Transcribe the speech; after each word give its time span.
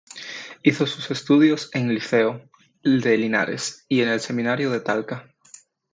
Hizo 0.63 0.87
sus 0.87 1.11
estudios 1.11 1.69
en 1.75 1.89
el 1.89 1.93
Liceo 1.93 2.49
de 2.83 3.15
Linares 3.19 3.85
y 3.87 4.01
en 4.01 4.09
el 4.09 4.19
Seminario 4.19 4.71
de 4.71 4.79
Talca. 4.79 5.31